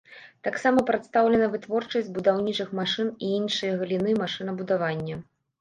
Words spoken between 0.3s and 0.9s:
Таксама